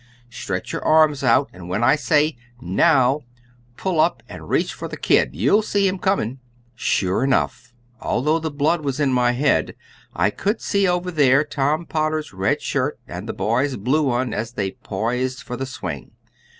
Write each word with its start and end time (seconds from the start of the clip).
Stretch 0.31 0.73
your 0.73 0.83
arms 0.83 1.23
out, 1.23 1.47
and 1.53 1.69
when 1.69 1.83
I 1.83 1.95
say, 1.95 2.35
'Now,' 2.59 3.21
pull 3.77 3.99
up 3.99 4.23
and 4.27 4.49
reach 4.49 4.73
for 4.73 4.87
the 4.87 4.97
'kid' 4.97 5.35
you'll 5.35 5.61
see 5.61 5.87
him 5.87 5.99
coming." 5.99 6.39
Sure 6.73 7.23
enough, 7.23 7.75
although 8.01 8.39
the 8.39 8.49
blood 8.49 8.81
was 8.83 8.99
in 8.99 9.13
my 9.13 9.33
head, 9.33 9.75
I 10.15 10.31
could 10.31 10.59
see 10.59 10.87
over 10.87 11.11
there 11.11 11.43
Tom 11.43 11.85
Potter's 11.85 12.33
red 12.33 12.63
shirt 12.63 12.99
and 13.07 13.29
the 13.29 13.33
boy's 13.33 13.75
blue 13.77 14.05
one 14.07 14.33
as 14.33 14.53
they 14.53 14.71
poised 14.71 15.43
for 15.43 15.55
the 15.55 15.67
swing. 15.67 16.09